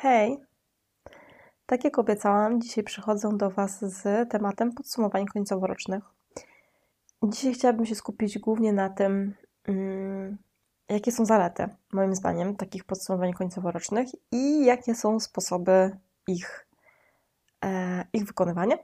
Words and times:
Hej! 0.00 0.38
Tak 1.66 1.84
jak 1.84 1.98
obiecałam, 1.98 2.60
dzisiaj 2.60 2.84
przychodzę 2.84 3.36
do 3.36 3.50
Was 3.50 3.80
z 3.80 4.30
tematem 4.30 4.72
podsumowań 4.72 5.26
końcoworocznych. 5.26 6.04
Dzisiaj 7.22 7.54
chciałabym 7.54 7.86
się 7.86 7.94
skupić 7.94 8.38
głównie 8.38 8.72
na 8.72 8.90
tym, 8.90 9.34
mm, 9.64 10.38
jakie 10.88 11.12
są 11.12 11.24
zalety, 11.24 11.68
moim 11.92 12.14
zdaniem, 12.14 12.56
takich 12.56 12.84
podsumowań 12.84 13.32
końcoworocznych 13.32 14.08
i 14.32 14.64
jakie 14.64 14.94
są 14.94 15.20
sposoby 15.20 15.96
ich, 16.26 16.68
e, 17.64 18.04
ich 18.12 18.26
wykonywania. 18.26 18.76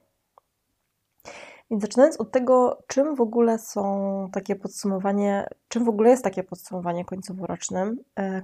Więc 1.70 1.82
zaczynając 1.82 2.20
od 2.20 2.32
tego, 2.32 2.82
czym 2.86 3.14
w 3.14 3.20
ogóle 3.20 3.58
są 3.58 4.28
takie 4.32 4.56
podsumowanie, 4.56 5.48
czym 5.68 5.84
w 5.84 5.88
ogóle 5.88 6.10
jest 6.10 6.24
takie 6.24 6.42
podsumowanie 6.42 7.04
końcoworoczne, 7.04 7.94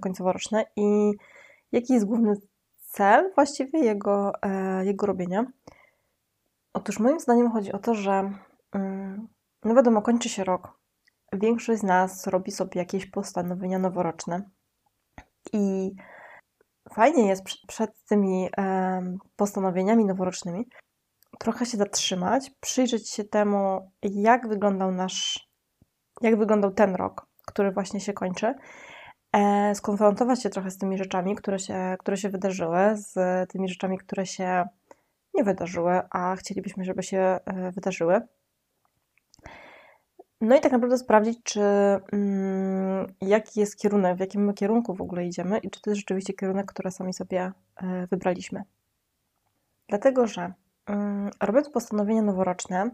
końcoworoczne 0.01 0.65
i 0.77 1.13
jaki 1.73 1.93
jest 1.93 2.07
główny 2.07 2.37
cel 2.91 3.33
właściwie 3.35 3.79
jego, 3.85 4.33
e, 4.43 4.85
jego 4.85 5.07
robienia. 5.07 5.47
Otóż 6.73 6.99
moim 6.99 7.21
zdaniem 7.21 7.51
chodzi 7.51 7.73
o 7.73 7.79
to, 7.79 7.95
że 7.95 8.33
mm, 8.73 9.29
no 9.65 9.75
wiadomo, 9.75 10.03
kończy 10.03 10.29
się 10.29 10.45
rok. 10.45 10.81
Większość 11.33 11.81
z 11.81 11.85
nas 11.85 12.27
robi 12.27 12.51
sobie 12.53 12.81
jakieś 12.81 13.07
postanowienia 13.07 13.79
noworoczne 13.79 14.51
i 15.53 15.95
fajnie 16.93 17.27
jest 17.27 17.45
przed, 17.45 17.61
przed 17.67 18.05
tymi 18.09 18.49
postanowieniami 19.37 20.05
noworocznymi 20.05 20.67
trochę 21.39 21.67
się 21.67 21.77
zatrzymać, 21.77 22.51
przyjrzeć 22.61 23.11
się 23.11 23.25
temu, 23.25 23.91
jak 24.03 24.49
wyglądał 24.49 24.93
nasz, 24.93 25.49
jak 26.21 26.39
wyglądał 26.39 26.71
ten 26.71 26.95
rok, 26.95 27.27
który 27.47 27.73
właśnie 27.73 28.01
się 28.01 28.13
kończy, 28.13 28.55
e, 29.33 29.75
skonfrontować 29.75 30.43
się 30.43 30.51
trochę 30.51 30.71
z 30.71 30.79
tymi 30.79 30.99
rzeczami, 30.99 31.37
które 31.37 31.59
się, 31.59 31.97
które 31.99 32.17
się 32.17 32.29
wydarzyły, 32.29 32.79
z 32.95 33.15
tymi 33.51 33.69
rzeczami, 33.69 33.99
które 33.99 34.27
się 34.27 34.65
nie 35.35 35.45
wydarzyły, 35.45 36.01
a 36.11 36.37
chcielibyśmy, 36.37 36.85
żeby 36.85 37.03
się 37.03 37.19
e, 37.19 37.73
wydarzyły. 37.73 38.21
No 40.41 40.57
i 40.57 40.61
tak 40.61 40.73
naprawdę 40.73 40.99
sprawdzić, 40.99 41.39
czy 41.43 41.61
mm, 42.13 43.15
jaki 43.21 43.61
jest 43.61 43.77
kierunek, 43.77 44.17
w 44.17 44.21
jakim 44.21 44.55
kierunku 44.55 44.95
w 44.95 45.01
ogóle 45.03 45.27
idziemy 45.27 45.59
i 45.59 45.71
czy 45.71 45.81
to 45.83 45.91
jest 45.91 45.99
rzeczywiście 45.99 46.33
kierunek, 46.33 46.67
który 46.67 46.91
sami 46.91 47.15
sobie 47.15 47.53
e, 47.77 48.07
wybraliśmy. 48.07 48.63
Dlatego, 49.89 50.27
że 50.27 50.53
mm, 50.87 51.31
robiąc 51.41 51.71
postanowienia 51.71 52.23
noworoczne, 52.23 52.91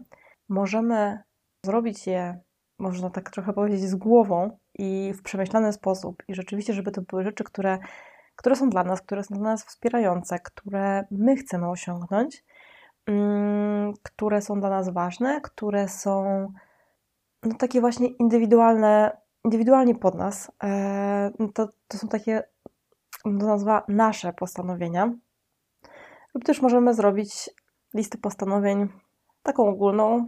możemy 0.49 1.19
zrobić 1.65 2.07
je, 2.07 2.39
można 2.79 3.09
tak 3.09 3.29
trochę 3.29 3.53
powiedzieć, 3.53 3.81
z 3.81 3.95
głową 3.95 4.57
i 4.77 5.13
w 5.13 5.21
przemyślany 5.21 5.73
sposób. 5.73 6.23
I 6.27 6.35
rzeczywiście, 6.35 6.73
żeby 6.73 6.91
to 6.91 7.01
były 7.01 7.23
rzeczy, 7.23 7.43
które, 7.43 7.79
które 8.35 8.55
są 8.55 8.69
dla 8.69 8.83
nas, 8.83 9.01
które 9.01 9.23
są 9.23 9.35
dla 9.35 9.43
nas 9.43 9.65
wspierające, 9.65 10.39
które 10.39 11.05
my 11.11 11.35
chcemy 11.35 11.69
osiągnąć, 11.69 12.43
mm, 13.05 13.93
które 14.03 14.41
są 14.41 14.59
dla 14.59 14.69
nas 14.69 14.89
ważne, 14.89 15.41
które 15.41 15.87
są 15.87 16.47
no, 17.43 17.55
takie 17.55 17.81
właśnie 17.81 18.07
indywidualne, 18.07 19.17
indywidualnie 19.43 19.95
pod 19.95 20.15
nas. 20.15 20.51
E, 20.63 21.31
to, 21.53 21.69
to 21.87 21.97
są 21.97 22.07
takie, 22.07 22.43
to 23.23 23.29
nazwa 23.29 23.83
nasze 23.87 24.33
postanowienia. 24.33 25.13
Lub 26.33 26.43
też 26.43 26.61
możemy 26.61 26.93
zrobić 26.93 27.49
listę 27.93 28.17
postanowień 28.17 28.87
taką 29.43 29.67
ogólną. 29.67 30.27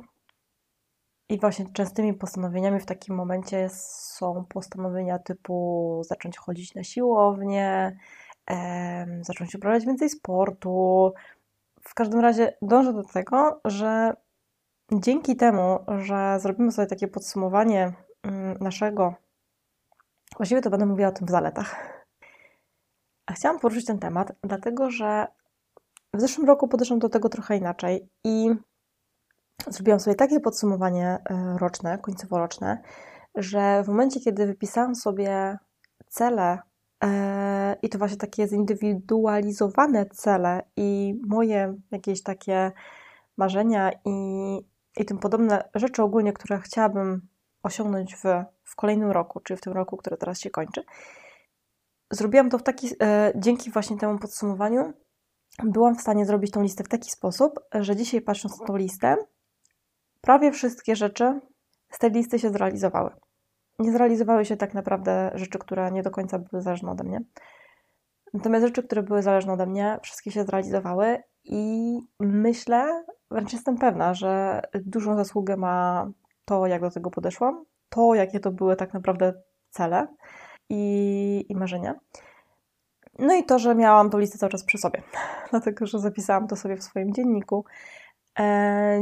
I 1.30 1.40
właśnie 1.40 1.66
częstymi 1.74 2.14
postanowieniami 2.14 2.80
w 2.80 2.86
takim 2.86 3.16
momencie 3.16 3.70
są 3.72 4.46
postanowienia 4.50 5.20
typu 5.20 6.02
zacząć 6.08 6.38
chodzić 6.38 6.76
na 6.76 6.84
siłownię, 6.84 7.98
zacząć 9.22 9.56
uprawiać 9.56 9.86
więcej 9.86 10.10
sportu. 10.10 11.14
W 11.82 11.94
każdym 11.94 12.20
razie 12.20 12.58
dążę 12.62 12.94
do 12.94 13.04
tego, 13.04 13.62
że 13.66 14.14
Dzięki 14.92 15.36
temu, 15.36 15.80
że 15.88 16.40
zrobimy 16.40 16.72
sobie 16.72 16.88
takie 16.88 17.08
podsumowanie 17.08 17.94
mm, 18.24 18.58
naszego, 18.60 19.14
właściwie 20.38 20.62
to 20.62 20.70
będę 20.70 20.86
mówiła 20.86 21.10
o 21.10 21.12
tym 21.12 21.28
w 21.28 21.32
zaletach. 21.32 21.76
A 23.26 23.34
chciałam 23.34 23.60
poruszyć 23.60 23.86
ten 23.86 24.00
temat, 24.00 24.32
dlatego 24.44 24.92
że 24.92 25.28
w 26.14 26.22
zeszłym 26.22 26.48
roku 26.48 26.68
podeszłam 26.68 27.00
do 27.00 27.10
tego 27.10 27.30
trochę 27.30 27.58
inaczej 27.58 28.10
i 28.24 28.50
zrobiłam 29.68 30.00
sobie 30.00 30.16
takie 30.16 30.40
podsumowanie 30.40 31.18
e, 31.30 31.58
roczne, 31.58 31.98
końcoworoczne, 31.98 32.82
że 33.36 33.84
w 33.84 33.88
momencie, 33.88 34.20
kiedy 34.20 34.46
wypisałam 34.46 34.96
sobie 34.96 35.58
cele 36.08 36.60
e, 37.04 37.76
i 37.82 37.90
to 37.90 37.98
właśnie 37.98 38.18
takie 38.18 38.48
zindywidualizowane 38.48 40.06
cele 40.06 40.62
i 40.78 41.20
moje 41.28 41.76
jakieś 41.92 42.24
takie 42.24 42.72
marzenia 43.38 43.92
i 44.06 44.70
i 44.98 45.06
tym 45.06 45.18
podobne 45.18 45.70
rzeczy 45.76 46.04
ogólnie, 46.04 46.34
które 46.34 46.60
chciałabym 46.60 47.28
osiągnąć 47.64 48.16
w, 48.16 48.24
w 48.64 48.76
kolejnym 48.76 49.12
roku, 49.12 49.40
czyli 49.40 49.58
w 49.58 49.62
tym 49.62 49.74
roku, 49.74 49.98
który 49.98 50.18
teraz 50.18 50.40
się 50.40 50.50
kończy. 50.50 50.84
Zrobiłam 52.12 52.50
to 52.50 52.58
w 52.58 52.64
taki, 52.64 52.88
e, 53.02 53.34
dzięki 53.36 53.72
właśnie 53.72 53.98
temu 53.98 54.20
podsumowaniu, 54.20 54.94
byłam 55.64 55.96
w 55.96 56.02
stanie 56.02 56.26
zrobić 56.26 56.52
tą 56.52 56.62
listę 56.62 56.84
w 56.84 56.88
taki 56.88 57.12
sposób, 57.12 57.60
że 57.74 57.96
dzisiaj 57.96 58.22
patrząc 58.22 58.60
na 58.60 58.66
tą 58.66 58.76
listę, 58.76 59.16
prawie 60.22 60.52
wszystkie 60.52 60.96
rzeczy 60.96 61.40
z 61.92 62.00
tej 62.00 62.12
listy 62.12 62.40
się 62.40 62.50
zrealizowały. 62.50 63.12
Nie 63.80 63.92
zrealizowały 63.92 64.46
się 64.46 64.58
tak 64.58 64.74
naprawdę 64.74 65.32
rzeczy, 65.36 65.60
które 65.60 65.92
nie 65.92 66.04
do 66.04 66.12
końca 66.12 66.40
były 66.40 66.62
zależne 66.62 66.92
ode 66.92 67.04
mnie. 67.04 67.20
Natomiast 68.34 68.66
rzeczy, 68.66 68.84
które 68.84 69.04
były 69.04 69.24
zależne 69.24 69.54
ode 69.54 69.66
mnie, 69.66 70.00
wszystkie 70.04 70.32
się 70.32 70.44
zrealizowały 70.44 71.24
i 71.44 71.94
myślę, 72.20 73.04
wręcz 73.32 73.54
jestem 73.54 73.78
pewna, 73.78 74.14
że 74.14 74.62
dużą 74.74 75.16
zasługę 75.16 75.58
ma 75.58 76.08
to, 76.46 76.68
jak 76.68 76.82
do 76.82 76.92
tego 76.92 77.12
podeszłam, 77.12 77.66
to, 77.90 78.16
jakie 78.16 78.40
to 78.40 78.52
były 78.52 78.76
tak 78.76 78.94
naprawdę 78.94 79.34
cele 79.70 80.08
i, 80.70 81.46
i 81.50 81.56
marzenia. 81.56 81.96
No 83.20 83.36
i 83.36 83.44
to, 83.44 83.60
że 83.60 83.76
miałam 83.76 84.10
tą 84.10 84.18
listę 84.18 84.38
cały 84.38 84.50
czas 84.50 84.64
przy 84.64 84.78
sobie, 84.78 85.04
dlatego 85.52 85.86
że 85.86 86.00
zapisałam 86.00 86.48
to 86.48 86.56
sobie 86.56 86.78
w 86.78 86.84
swoim 86.84 87.14
dzienniku, 87.14 87.66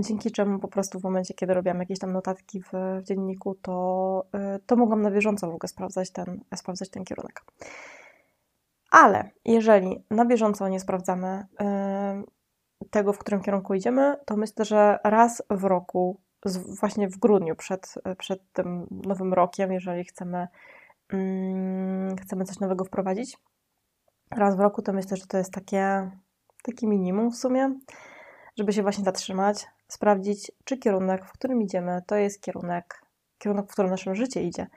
dzięki 0.02 0.32
czemu 0.32 0.60
po 0.60 0.68
prostu 0.68 1.00
w 1.00 1.04
momencie, 1.04 1.34
kiedy 1.34 1.54
robiłam 1.54 1.80
jakieś 1.80 2.00
tam 2.00 2.14
notatki 2.14 2.62
w, 2.62 2.72
w 2.72 3.04
dzienniku, 3.04 3.56
to, 3.56 4.26
e, 4.34 4.60
to 4.66 4.76
mogłam 4.76 5.02
na 5.02 5.12
bieżąco 5.12 5.48
w 5.52 5.56
ogóle 5.56 5.68
sprawdzać 5.68 6.12
ten, 6.12 6.42
sprawdzać 6.56 6.90
ten 6.90 7.04
kierunek. 7.04 7.44
Ale 8.92 9.30
jeżeli 9.46 10.04
na 10.12 10.26
bieżąco 10.26 10.68
nie 10.68 10.80
sprawdzamy 10.80 11.46
e, 11.60 12.24
tego, 12.90 13.14
w 13.14 13.18
którym 13.18 13.42
kierunku 13.42 13.74
idziemy, 13.74 14.16
to 14.26 14.38
myślę, 14.38 14.66
że 14.66 15.00
raz 15.04 15.44
w 15.50 15.64
roku, 15.64 16.22
właśnie 16.80 17.10
w 17.10 17.18
grudniu, 17.18 17.56
przed, 17.56 17.96
przed 18.18 18.52
tym 18.54 18.88
nowym 18.92 19.34
rokiem, 19.34 19.72
jeżeli 19.72 20.06
chcemy, 20.06 20.48
mm, 21.10 22.16
chcemy 22.18 22.46
coś 22.46 22.60
nowego 22.60 22.86
wprowadzić, 22.86 23.38
raz 24.32 24.56
w 24.56 24.60
roku, 24.60 24.82
to 24.82 24.94
myślę, 24.94 25.18
że 25.18 25.28
to 25.28 25.38
jest 25.38 25.54
takie, 25.54 26.12
takie 26.64 26.88
minimum 26.88 27.32
w 27.32 27.36
sumie, 27.36 27.80
żeby 28.58 28.74
się 28.74 28.82
właśnie 28.82 29.04
zatrzymać, 29.04 29.66
sprawdzić, 29.88 30.52
czy 30.64 30.78
kierunek, 30.78 31.26
w 31.26 31.32
którym 31.32 31.62
idziemy, 31.62 32.02
to 32.08 32.16
jest 32.16 32.42
kierunek, 32.42 33.02
kierunek, 33.38 33.66
w 33.66 33.74
którym 33.74 33.92
nasze 33.92 34.16
życie 34.16 34.44
idzie. 34.44 34.68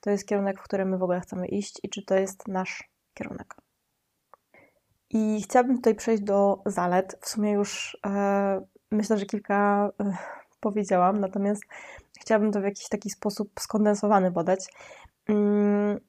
To 0.00 0.10
jest 0.10 0.28
kierunek, 0.28 0.60
w 0.60 0.62
którym 0.62 0.88
my 0.88 0.98
w 0.98 1.02
ogóle 1.02 1.20
chcemy 1.20 1.46
iść 1.46 1.80
i 1.82 1.88
czy 1.88 2.02
to 2.02 2.14
jest 2.14 2.48
nasz 2.48 2.84
kierunek. 3.14 3.54
I 5.10 5.42
chciałabym 5.42 5.76
tutaj 5.76 5.94
przejść 5.94 6.22
do 6.22 6.62
zalet. 6.66 7.18
W 7.20 7.28
sumie 7.28 7.52
już 7.52 7.98
e, 8.06 8.60
myślę, 8.90 9.18
że 9.18 9.26
kilka 9.26 9.90
e, 10.00 10.16
powiedziałam, 10.60 11.20
natomiast 11.20 11.62
chciałabym 12.20 12.52
to 12.52 12.60
w 12.60 12.64
jakiś 12.64 12.88
taki 12.88 13.10
sposób 13.10 13.50
skondensowany 13.60 14.32
podać. 14.32 14.66
Mm, 15.28 16.00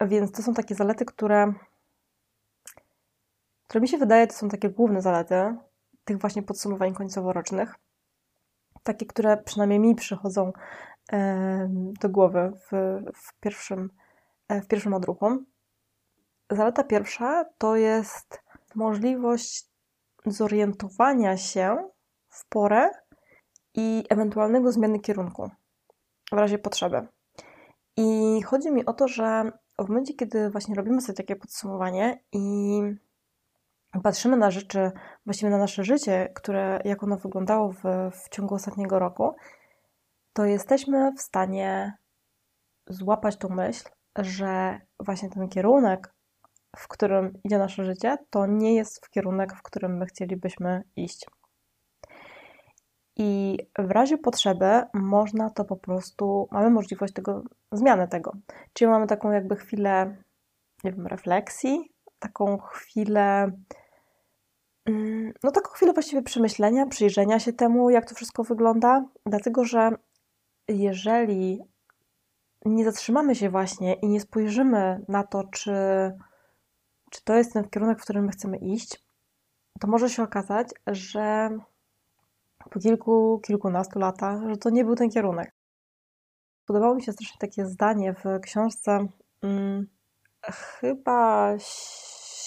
więc 0.00 0.32
to 0.32 0.42
są 0.42 0.54
takie 0.54 0.74
zalety, 0.74 1.04
które, 1.04 1.52
które 3.68 3.80
mi 3.80 3.88
się 3.88 3.98
wydaje, 3.98 4.26
to 4.26 4.34
są 4.34 4.48
takie 4.48 4.68
główne 4.68 5.02
zalety 5.02 5.56
tych 6.10 6.18
właśnie 6.18 6.42
podsumowań 6.42 6.94
końcoworocznych. 6.94 7.74
Takie, 8.82 9.06
które 9.06 9.36
przynajmniej 9.36 9.80
mi 9.80 9.94
przychodzą 9.94 10.52
do 12.00 12.08
głowy 12.08 12.52
w, 12.70 13.00
w, 13.14 13.40
pierwszym, 13.40 13.90
e, 14.48 14.62
w 14.62 14.68
pierwszym 14.68 14.94
odruchu. 14.94 15.44
Zaleta 16.50 16.84
pierwsza 16.84 17.44
to 17.58 17.76
jest 17.76 18.42
możliwość 18.74 19.70
zorientowania 20.26 21.36
się 21.36 21.88
w 22.28 22.48
porę 22.48 22.90
i 23.74 24.04
ewentualnego 24.08 24.72
zmiany 24.72 25.00
kierunku 25.00 25.50
w 26.32 26.36
razie 26.36 26.58
potrzeby. 26.58 27.06
I 27.96 28.42
chodzi 28.42 28.72
mi 28.72 28.86
o 28.86 28.92
to, 28.92 29.08
że 29.08 29.52
w 29.78 29.88
momencie, 29.88 30.14
kiedy 30.14 30.50
właśnie 30.50 30.74
robimy 30.74 31.00
sobie 31.00 31.16
takie 31.16 31.36
podsumowanie 31.36 32.22
i 32.32 32.80
patrzymy 34.02 34.36
na 34.36 34.50
rzeczy, 34.50 34.90
właściwie 35.26 35.50
na 35.50 35.58
nasze 35.58 35.84
życie, 35.84 36.32
które, 36.34 36.80
jak 36.84 37.02
ono 37.02 37.16
wyglądało 37.16 37.72
w, 37.72 37.82
w 38.12 38.28
ciągu 38.28 38.54
ostatniego 38.54 38.98
roku, 38.98 39.36
to 40.32 40.44
jesteśmy 40.44 41.12
w 41.12 41.20
stanie 41.20 41.92
złapać 42.88 43.36
tą 43.36 43.48
myśl, 43.48 43.84
że 44.18 44.80
właśnie 45.00 45.30
ten 45.30 45.48
kierunek, 45.48 46.14
w 46.76 46.88
którym 46.88 47.32
idzie 47.44 47.58
nasze 47.58 47.84
życie, 47.84 48.16
to 48.30 48.46
nie 48.46 48.74
jest 48.74 49.06
w 49.06 49.10
kierunek, 49.10 49.54
w 49.54 49.62
którym 49.62 49.96
my 49.96 50.06
chcielibyśmy 50.06 50.82
iść. 50.96 51.26
I 53.16 53.58
w 53.78 53.90
razie 53.90 54.18
potrzeby 54.18 54.82
można 54.94 55.50
to 55.50 55.64
po 55.64 55.76
prostu, 55.76 56.48
mamy 56.50 56.70
możliwość 56.70 57.12
tego, 57.12 57.42
zmiany 57.72 58.08
tego. 58.08 58.32
Czyli 58.72 58.90
mamy 58.90 59.06
taką 59.06 59.30
jakby 59.30 59.56
chwilę, 59.56 60.16
nie 60.84 60.92
wiem, 60.92 61.06
refleksji, 61.06 61.92
taką 62.20 62.58
chwilę, 62.58 63.52
mm, 64.86 65.32
no 65.42 65.50
taką 65.50 65.70
chwilę 65.70 65.92
właściwie 65.92 66.22
przemyślenia, 66.22 66.86
przyjrzenia 66.86 67.40
się 67.40 67.52
temu, 67.52 67.90
jak 67.90 68.08
to 68.08 68.14
wszystko 68.14 68.44
wygląda, 68.44 69.04
dlatego 69.26 69.64
że 69.64 69.90
jeżeli 70.68 71.62
nie 72.64 72.84
zatrzymamy 72.84 73.34
się 73.34 73.50
właśnie 73.50 73.94
i 73.94 74.08
nie 74.08 74.20
spojrzymy 74.20 75.04
na 75.08 75.22
to, 75.24 75.44
czy, 75.44 75.72
czy 77.10 77.24
to 77.24 77.34
jest 77.34 77.52
ten 77.52 77.68
kierunek, 77.68 77.98
w 77.98 78.02
którym 78.02 78.24
my 78.24 78.32
chcemy 78.32 78.56
iść, 78.56 79.04
to 79.80 79.88
może 79.88 80.10
się 80.10 80.22
okazać, 80.22 80.68
że 80.86 81.50
po 82.70 82.80
kilku, 82.80 83.40
kilkunastu 83.44 83.98
latach, 83.98 84.40
że 84.48 84.56
to 84.56 84.70
nie 84.70 84.84
był 84.84 84.94
ten 84.94 85.10
kierunek. 85.10 85.54
Podobało 86.66 86.94
mi 86.94 87.02
się 87.02 87.12
strasznie 87.12 87.38
takie 87.38 87.66
zdanie 87.66 88.14
w 88.14 88.40
książce 88.42 89.06
hmm, 89.40 89.86
chyba 90.42 91.56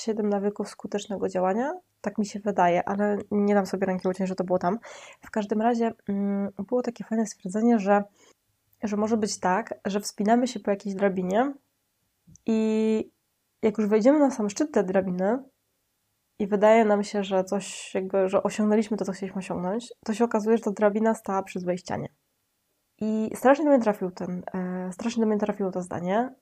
Siedem 0.03 0.29
nawyków 0.29 0.69
skutecznego 0.69 1.29
działania. 1.29 1.73
Tak 2.01 2.17
mi 2.17 2.25
się 2.25 2.39
wydaje, 2.39 2.89
ale 2.89 3.17
nie 3.31 3.53
dam 3.53 3.65
sobie 3.65 3.85
ręki 3.85 4.07
uciąć, 4.07 4.29
że 4.29 4.35
to 4.35 4.43
było 4.43 4.59
tam. 4.59 4.79
W 5.21 5.31
każdym 5.31 5.61
razie 5.61 5.91
hmm, 6.07 6.49
było 6.67 6.81
takie 6.81 7.03
fajne 7.03 7.25
stwierdzenie, 7.25 7.79
że, 7.79 8.03
że 8.83 8.97
może 8.97 9.17
być 9.17 9.39
tak, 9.39 9.73
że 9.85 9.99
wspinamy 9.99 10.47
się 10.47 10.59
po 10.59 10.71
jakiejś 10.71 10.95
drabinie 10.95 11.53
i 12.45 13.11
jak 13.61 13.77
już 13.77 13.87
wejdziemy 13.87 14.19
na 14.19 14.31
sam 14.31 14.49
szczyt 14.49 14.71
tej 14.71 14.85
drabiny, 14.85 15.43
i 16.39 16.47
wydaje 16.47 16.85
nam 16.85 17.03
się, 17.03 17.23
że 17.23 17.43
coś 17.43 17.93
jakby, 17.95 18.29
że 18.29 18.43
osiągnęliśmy 18.43 18.97
to, 18.97 19.05
co 19.05 19.11
chcieliśmy 19.11 19.39
osiągnąć, 19.39 19.93
to 20.05 20.13
się 20.13 20.23
okazuje, 20.23 20.57
że 20.57 20.63
ta 20.63 20.71
drabina 20.71 21.13
stała 21.13 21.43
przy 21.43 21.59
wejścianie. 21.59 22.09
I 22.99 23.29
strasznie 23.35 23.65
do 23.65 23.71
mnie 23.71 23.79
trafił 23.79 24.11
ten, 24.11 24.43
e, 24.53 24.89
strasznie 24.93 25.21
do 25.21 25.27
mnie 25.27 25.37
trafiło 25.37 25.71
to 25.71 25.81
zdanie, 25.81 26.35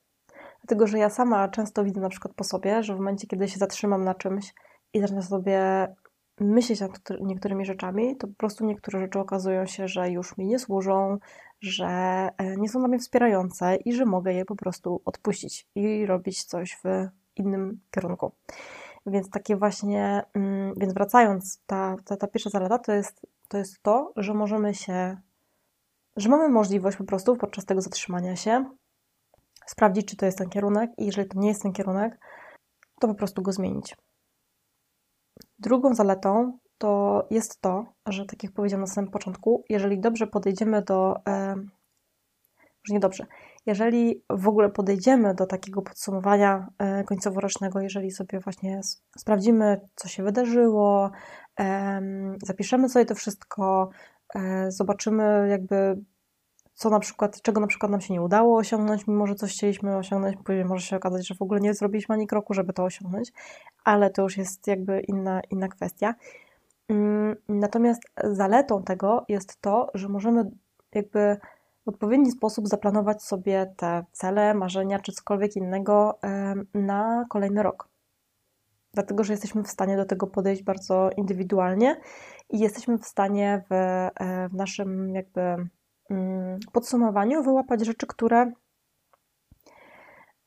dlatego 0.63 0.88
że 0.88 0.98
ja 0.98 1.10
sama 1.10 1.48
często 1.48 1.84
widzę 1.84 2.02
na 2.02 2.10
przykład 2.10 2.34
po 2.34 2.44
sobie, 2.44 2.84
że 2.84 2.96
w 2.96 2.98
momencie, 2.98 3.28
kiedy 3.28 3.48
się 3.48 3.58
zatrzymam 3.58 4.04
na 4.04 4.16
czymś 4.16 4.54
i 4.94 5.02
zacznę 5.02 5.24
sobie 5.24 5.88
myśleć 6.40 6.80
nad 6.80 6.92
niektórymi 7.22 7.66
rzeczami, 7.66 8.18
to 8.18 8.28
po 8.28 8.34
prostu 8.34 8.66
niektóre 8.66 9.00
rzeczy 9.00 9.19
okazują 9.19 9.66
się, 9.66 9.88
że 9.88 10.10
już 10.10 10.38
mi 10.38 10.46
nie 10.46 10.60
służą, 10.60 11.18
że 11.62 11.88
e, 12.38 12.58
nie 12.58 12.69
są 12.69 12.80
dla 12.80 12.88
mnie 12.88 13.00
wspierające 13.00 13.75
i 13.75 13.94
że 13.94 14.06
mogę 14.06 14.34
je 14.34 14.46
po 14.46 14.56
prostu 14.56 15.02
odpuścić 15.06 15.68
i 15.75 16.06
robić 16.06 16.44
coś 16.44 16.78
w 16.84 17.08
innym 17.36 17.80
kierunku. 17.92 18.31
Więc 19.06 19.30
takie 19.30 19.56
właśnie, 19.56 20.24
mm, 20.34 20.74
więc 20.78 20.94
wracając, 20.94 21.62
ta, 21.66 21.96
ta, 22.06 22.18
ta 22.18 22.28
pierwsza 22.28 22.50
zaleta 22.50 22.80
to 22.80 22.92
jest, 22.92 23.28
to 23.48 23.58
jest 23.58 23.84
to, 23.84 24.13
że 24.16 24.34
możemy 24.34 24.74
się, 24.74 25.18
że 26.16 26.30
mamy 26.30 26.50
możliwość 26.50 26.98
po 26.98 27.04
prostu 27.04 27.36
podczas 27.36 27.66
tego 27.66 27.81
zatrzymania 27.81 28.36
się 28.36 28.66
sprawdzić, 29.72 30.08
czy 30.08 30.16
to 30.16 30.26
jest 30.26 30.38
ten 30.38 30.50
kierunek 30.50 30.92
i 30.98 31.06
jeżeli 31.06 31.30
to 31.30 31.40
nie 31.40 31.48
jest 31.48 31.62
ten 31.62 31.74
kierunek, 31.74 32.20
to 33.00 33.08
po 33.08 33.16
prostu 33.16 33.42
go 33.42 33.52
zmienić. 33.52 33.96
Drugą 35.60 35.96
zaletą 35.96 36.60
to 36.78 37.28
jest 37.30 37.62
to, 37.62 37.86
że 38.08 38.26
tak 38.26 38.44
jak 38.44 38.54
powiedziałam 38.54 38.82
na 38.82 38.88
samym 38.88 39.12
początku, 39.12 39.64
jeżeli 39.70 40.00
dobrze 40.00 40.28
podejdziemy 40.28 40.82
do, 40.82 41.16
e, 41.28 41.56
nie 42.90 43.00
dobrze, 43.00 43.26
jeżeli 43.66 44.24
w 44.30 44.48
ogóle 44.48 44.70
podejdziemy 44.70 45.36
do 45.36 45.46
takiego 45.46 45.82
podsumowania 45.82 46.68
e, 46.78 47.04
końcoworocznego, 47.04 47.82
jeżeli 47.82 48.12
sobie 48.12 48.40
właśnie 48.40 48.82
sprawdzimy, 49.18 49.82
co 49.96 50.08
się 50.08 50.24
wydarzyło, 50.24 51.12
zapiszemy 52.44 52.90
sobie 52.90 53.06
to 53.06 53.16
wszystko, 53.16 53.90
e, 54.36 54.72
zobaczymy 54.72 55.48
jakby 55.50 55.96
co 56.81 56.89
na 56.89 57.00
przykład, 57.00 57.42
czego 57.42 57.62
na 57.62 57.68
przykład 57.68 57.92
nam 57.92 58.01
się 58.01 58.13
nie 58.13 58.22
udało 58.22 58.57
osiągnąć, 58.57 59.07
mimo 59.07 59.28
że 59.28 59.36
coś 59.36 59.54
chcieliśmy 59.54 59.98
osiągnąć, 59.98 60.38
później 60.44 60.66
może 60.66 60.86
się 60.86 60.95
okazać, 60.95 61.28
że 61.28 61.36
w 61.36 61.42
ogóle 61.42 61.62
nie 61.62 61.74
zrobiliśmy 61.74 62.16
ani 62.16 62.28
kroku, 62.28 62.54
żeby 62.54 62.74
to 62.74 62.83
osiągnąć, 62.83 63.31
ale 63.83 64.10
to 64.10 64.22
już 64.22 64.38
jest 64.38 64.68
jakby 64.68 65.00
inna, 65.00 65.42
inna 65.50 65.68
kwestia. 65.68 66.16
Mm, 66.89 67.36
natomiast 67.50 68.01
zaletą 68.24 68.83
tego 68.83 69.25
jest 69.30 69.62
to, 69.62 69.92
że 69.94 70.07
możemy 70.10 70.51
jakby 70.95 71.38
w 71.86 71.89
odpowiedni 71.89 72.31
sposób 72.31 72.68
zaplanować 72.68 73.24
sobie 73.24 73.74
te 73.77 74.04
cele, 74.12 74.54
marzenia 74.54 75.00
czy 75.00 75.12
cokolwiek 75.12 75.56
innego 75.56 76.19
na 76.74 77.25
kolejny 77.30 77.63
rok. 77.63 77.88
Dlatego, 78.94 79.24
że 79.24 79.34
jesteśmy 79.34 79.63
w 79.63 79.68
stanie 79.68 79.98
do 79.98 80.06
tego 80.06 80.27
podejść 80.27 80.63
bardzo 80.63 81.10
indywidualnie 81.18 82.01
i 82.50 82.60
jesteśmy 82.60 82.98
w 82.98 83.06
stanie 83.06 83.63
w, 83.69 83.74
e, 83.74 84.50
w 84.50 84.54
naszym 84.54 85.16
jakby 85.16 85.69
podsumowaniu 86.72 87.44
wyłapać 87.44 87.86
rzeczy, 87.86 88.08
które, 88.08 88.52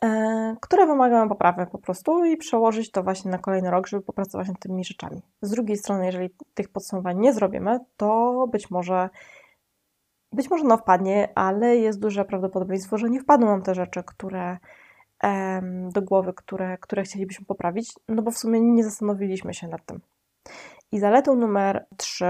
e, 0.03 0.57
które 0.61 0.87
wymagają 0.87 1.29
poprawy 1.29 1.67
po 1.67 1.79
prostu 1.79 2.25
i 2.25 2.37
przełożyć 2.37 2.91
to 2.91 3.03
właśnie 3.03 3.31
na 3.31 3.39
kolejny 3.39 3.71
rok, 3.71 3.87
żeby 3.87 4.03
popracować 4.03 4.49
nad 4.49 4.59
tymi 4.59 4.85
rzeczami. 4.85 5.23
Z 5.43 5.51
drugiej 5.51 5.77
strony, 5.77 6.07
jeżeli 6.07 6.31
tych 6.55 6.69
podsumowań 6.69 7.19
nie 7.19 7.33
zrobimy, 7.33 7.81
to 7.97 8.47
być 8.53 8.71
może 8.71 9.11
być 10.33 10.51
może 10.51 10.65
no 10.65 10.77
wpadnie, 10.77 11.33
ale 11.35 11.77
jest 11.77 12.01
duże 12.01 12.25
prawdopodobieństwo, 12.25 12.99
że 12.99 13.11
nie 13.11 13.21
wpadną 13.21 13.47
nam 13.47 13.63
te 13.63 13.75
rzeczy, 13.75 14.03
które 14.07 14.59
do 15.93 16.03
głowy, 16.03 16.33
które, 16.33 16.79
które 16.79 17.03
chcielibyśmy 17.03 17.47
poprawić, 17.47 17.93
no 18.09 18.23
bo 18.23 18.31
w 18.31 18.39
sumie 18.39 18.61
nie 18.61 18.85
zastanowiliśmy 18.85 19.55
się 19.55 19.69
nad 19.69 19.87
tym. 19.87 20.01
I 20.93 20.99
zaletą 20.99 21.35
numer 21.35 21.87
3 21.97 22.25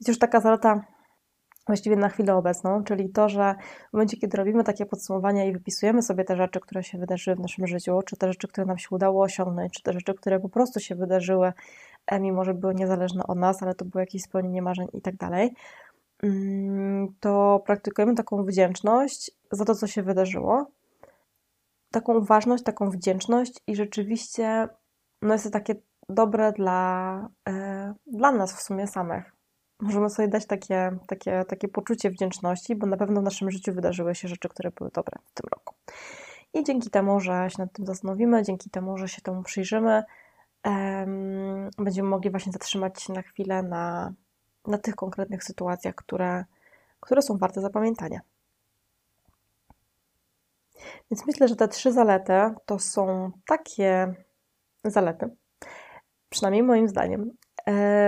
jest 0.00 0.08
już 0.08 0.18
taka 0.18 0.40
zaleta 0.40 0.84
właściwie 1.70 1.96
na 1.96 2.08
chwilę 2.08 2.34
obecną, 2.34 2.84
czyli 2.84 3.08
to, 3.08 3.28
że 3.28 3.54
w 3.90 3.92
momencie, 3.92 4.16
kiedy 4.16 4.36
robimy 4.36 4.64
takie 4.64 4.86
podsumowania 4.86 5.44
i 5.44 5.52
wypisujemy 5.52 6.02
sobie 6.02 6.24
te 6.24 6.36
rzeczy, 6.36 6.60
które 6.60 6.82
się 6.82 6.98
wydarzyły 6.98 7.36
w 7.36 7.40
naszym 7.40 7.66
życiu, 7.66 8.00
czy 8.06 8.16
te 8.16 8.32
rzeczy, 8.32 8.48
które 8.48 8.66
nam 8.66 8.78
się 8.78 8.88
udało 8.90 9.22
osiągnąć, 9.22 9.72
czy 9.72 9.82
te 9.82 9.92
rzeczy, 9.92 10.14
które 10.14 10.40
po 10.40 10.48
prostu 10.48 10.80
się 10.80 10.94
wydarzyły, 10.94 11.52
e, 12.06 12.20
mimo 12.20 12.44
że 12.44 12.54
były 12.54 12.74
niezależne 12.74 13.26
od 13.26 13.38
nas, 13.38 13.62
ale 13.62 13.74
to 13.74 13.84
było 13.84 14.00
jakieś 14.00 14.22
spełnienie 14.22 14.62
marzeń 14.62 14.88
i 14.92 15.00
tak 15.00 15.16
dalej, 15.16 15.54
Mm, 16.22 17.14
to 17.20 17.62
praktykujemy 17.66 18.14
taką 18.14 18.44
wdzięczność 18.44 19.30
za 19.50 19.64
to, 19.64 19.74
co 19.74 19.86
się 19.86 20.02
wydarzyło. 20.02 20.70
Taką 21.90 22.14
uważność, 22.18 22.64
taką 22.64 22.90
wdzięczność 22.90 23.60
i 23.66 23.76
rzeczywiście 23.76 24.68
no 25.22 25.32
jest 25.32 25.44
to 25.44 25.50
takie 25.50 25.74
dobre 26.08 26.52
dla, 26.52 27.28
e, 27.48 27.94
dla 28.06 28.32
nas 28.32 28.54
w 28.54 28.62
sumie 28.62 28.86
samych. 28.86 29.39
Możemy 29.80 30.10
sobie 30.10 30.28
dać 30.28 30.46
takie, 30.46 30.98
takie, 31.06 31.44
takie 31.48 31.68
poczucie 31.68 32.10
wdzięczności, 32.10 32.76
bo 32.76 32.86
na 32.86 32.96
pewno 32.96 33.20
w 33.20 33.24
naszym 33.24 33.50
życiu 33.50 33.72
wydarzyły 33.72 34.14
się 34.14 34.28
rzeczy, 34.28 34.48
które 34.48 34.70
były 34.70 34.90
dobre 34.90 35.18
w 35.26 35.32
tym 35.34 35.48
roku. 35.52 35.74
I 36.54 36.64
dzięki 36.64 36.90
temu, 36.90 37.20
że 37.20 37.48
się 37.50 37.62
nad 37.62 37.72
tym 37.72 37.86
zastanowimy, 37.86 38.42
dzięki 38.42 38.70
temu, 38.70 38.98
że 38.98 39.08
się 39.08 39.22
temu 39.22 39.42
przyjrzymy, 39.42 40.02
będziemy 41.78 42.08
mogli 42.08 42.30
właśnie 42.30 42.52
zatrzymać 42.52 43.02
się 43.02 43.12
na 43.12 43.22
chwilę 43.22 43.62
na, 43.62 44.12
na 44.66 44.78
tych 44.78 44.94
konkretnych 44.94 45.44
sytuacjach, 45.44 45.94
które, 45.94 46.44
które 47.00 47.22
są 47.22 47.38
warte 47.38 47.60
zapamiętania. 47.60 48.20
Więc 51.10 51.26
myślę, 51.26 51.48
że 51.48 51.56
te 51.56 51.68
trzy 51.68 51.92
zalety 51.92 52.32
to 52.66 52.78
są 52.78 53.30
takie 53.46 54.14
zalety, 54.84 55.36
przynajmniej 56.30 56.62
moim 56.62 56.88
zdaniem, 56.88 57.30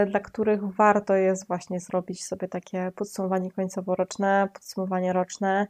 dla 0.07 0.21
których 0.21 0.65
warto 0.65 1.15
jest 1.15 1.47
właśnie 1.47 1.81
zrobić 1.81 2.25
sobie 2.25 2.49
takie 2.49 2.93
podsumowanie 2.97 3.51
końcowo-roczne, 3.51 4.49
podsumowanie 4.55 5.13
roczne. 5.13 5.67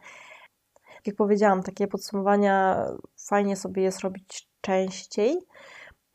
Jak 1.07 1.17
powiedziałam, 1.17 1.63
takie 1.63 1.87
podsumowania 1.87 2.87
fajnie 3.29 3.57
sobie 3.57 3.83
jest 3.83 4.01
robić 4.01 4.49
częściej, 4.61 5.39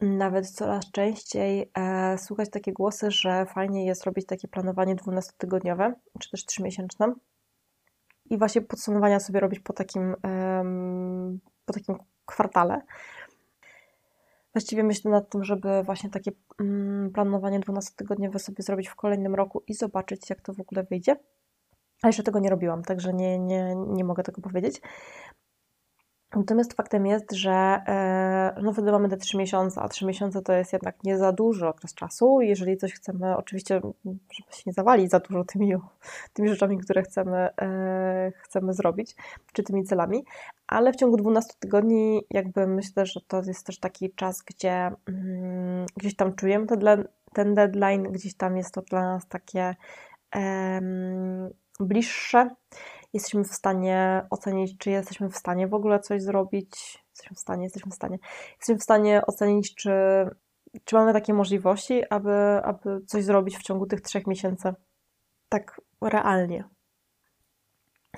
nawet 0.02 0.50
coraz 0.50 0.92
częściej 0.92 1.72
e, 1.78 2.18
słuchać 2.18 2.50
takie 2.50 2.74
głosy, 2.74 3.12
że 3.12 3.46
fajnie 3.46 3.86
jest 3.86 4.04
robić 4.04 4.26
takie 4.26 4.48
planowanie 4.48 4.96
12-tygodniowe, 4.96 5.94
czy 6.20 6.32
też 6.32 6.46
3-miesięczne. 6.46 7.14
I 8.30 8.38
właśnie 8.38 8.62
podsumowania 8.62 9.20
sobie 9.20 9.40
robić 9.40 9.60
po 9.60 9.74
takim, 9.74 10.16
po 11.66 11.74
takim 11.74 11.98
kwartale. 12.26 12.82
Właściwie 14.58 14.84
myślę 14.84 15.12
nad 15.12 15.30
tym, 15.30 15.44
żeby 15.44 15.84
właśnie 15.84 16.10
takie 16.10 16.32
mm, 16.60 17.12
planowanie 17.12 17.60
12-tygodniowe 17.60 18.40
sobie 18.40 18.64
zrobić 18.64 18.88
w 18.88 18.96
kolejnym 18.96 19.36
roku 19.36 19.64
i 19.68 19.74
zobaczyć, 19.74 20.30
jak 20.30 20.42
to 20.42 20.54
w 20.54 20.60
ogóle 20.60 20.84
wyjdzie. 20.84 21.16
A 22.02 22.08
jeszcze 22.08 22.24
tego 22.24 22.40
nie 22.40 22.50
robiłam, 22.50 22.84
także 22.84 23.14
nie, 23.14 23.40
nie, 23.40 23.76
nie 23.76 24.04
mogę 24.04 24.24
tego 24.24 24.42
powiedzieć. 24.42 24.82
Natomiast 26.36 26.74
faktem 26.74 27.06
jest, 27.06 27.32
że 27.32 27.52
e, 27.88 28.62
no 28.62 28.74
wtedy 28.74 28.92
mamy 28.92 29.10
te 29.10 29.18
3 29.18 29.38
miesiące, 29.38 29.82
a 29.82 29.88
3 29.88 30.06
miesiące 30.06 30.42
to 30.42 30.54
jest 30.54 30.74
jednak 30.74 31.04
nie 31.04 31.18
za 31.18 31.32
duży 31.32 31.68
okres 31.68 31.94
czasu. 31.94 32.42
Jeżeli 32.42 32.78
coś 32.78 32.94
chcemy, 32.94 33.38
oczywiście, 33.38 33.82
żeby 34.06 34.54
się 34.54 34.64
nie 34.66 34.74
zawalić 34.74 35.12
za 35.12 35.20
dużo 35.20 35.44
tymi, 35.44 35.74
tymi 36.34 36.50
rzeczami, 36.50 36.78
które 36.78 37.04
chcemy, 37.04 37.50
e, 37.62 38.32
chcemy 38.36 38.74
zrobić, 38.74 39.16
czy 39.54 39.64
tymi 39.64 39.84
celami, 39.84 40.26
ale 40.68 40.94
w 40.94 40.96
ciągu 40.96 41.18
12 41.18 41.54
tygodni, 41.60 42.22
jakby 42.30 42.68
myślę, 42.68 43.06
że 43.06 43.22
to 43.28 43.42
jest 43.42 43.66
też 43.66 43.80
taki 43.80 44.14
czas, 44.14 44.42
gdzie 44.42 44.92
mm, 45.08 45.86
gdzieś 45.98 46.16
tam 46.16 46.36
czujemy 46.36 46.66
ten, 46.68 47.08
ten 47.34 47.56
deadline, 47.56 48.04
gdzieś 48.04 48.36
tam 48.36 48.58
jest 48.58 48.74
to 48.74 48.82
dla 48.82 49.02
nas 49.02 49.28
takie 49.28 49.76
bliższe 51.80 52.50
jesteśmy 53.14 53.44
w 53.44 53.54
stanie 53.54 54.26
ocenić, 54.30 54.78
czy 54.78 54.90
jesteśmy 54.90 55.30
w 55.30 55.38
stanie 55.38 55.68
w 55.68 55.74
ogóle 55.74 56.00
coś 56.00 56.22
zrobić. 56.22 57.04
Jesteśmy 57.10 57.36
w 57.36 57.40
stanie, 57.40 57.64
jesteśmy 57.64 57.92
w 57.92 57.96
stanie. 57.96 58.18
Jesteśmy 58.60 58.80
w 58.80 58.84
stanie 58.84 59.22
ocenić, 59.28 59.76
czy, 59.76 59.92
czy 60.84 60.96
mamy 60.96 61.14
takie 61.14 61.34
możliwości, 61.34 62.04
aby, 62.10 62.62
aby 62.64 63.02
coś 63.06 63.24
zrobić 63.24 63.58
w 63.58 63.64
ciągu 63.64 63.86
tych 63.86 64.02
trzech 64.02 64.28
miesięcy. 64.28 64.74
Tak 65.50 65.82
realnie. 66.02 66.64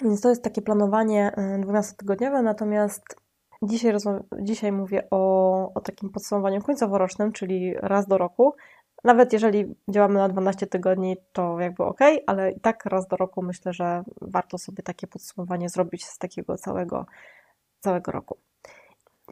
Więc 0.02 0.22
to 0.22 0.30
jest 0.30 0.44
takie 0.44 0.62
planowanie 0.62 1.32
12-tygodniowe, 1.38 2.40
y, 2.40 2.44
natomiast 2.44 3.04
dzisiaj, 3.62 3.94
dzisiaj 4.42 4.72
mówię 4.72 5.08
o, 5.12 5.74
o 5.74 5.82
takim 5.82 6.10
podsumowaniu 6.10 6.62
końcoworocznym, 6.62 7.32
czyli 7.32 7.74
raz 7.78 8.08
do 8.08 8.18
roku, 8.18 8.54
nawet 9.04 9.34
jeżeli 9.34 9.76
działamy 9.90 10.14
na 10.14 10.30
12 10.30 10.68
tygodni, 10.68 11.18
to 11.34 11.60
jakby 11.60 11.84
ok, 11.84 12.00
ale 12.28 12.52
i 12.52 12.60
tak 12.60 12.86
raz 12.86 13.08
do 13.08 13.18
roku 13.18 13.42
myślę, 13.42 13.74
że 13.74 14.04
warto 14.22 14.58
sobie 14.58 14.84
takie 14.84 15.08
podsumowanie 15.08 15.70
zrobić 15.70 16.06
z 16.06 16.18
takiego 16.18 16.58
całego, 16.58 17.06
całego 17.80 18.12
roku. 18.12 18.38